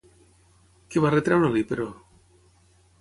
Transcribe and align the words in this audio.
Què 0.95 1.03
va 1.05 1.11
retreure-li, 1.15 1.63
però? 1.73 1.89